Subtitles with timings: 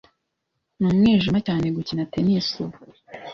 [0.77, 2.77] Ni umwijima cyane gukina tennis ubu.